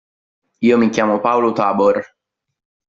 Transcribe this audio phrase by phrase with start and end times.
[0.69, 2.03] Io mi chiamo Paolo Tabor.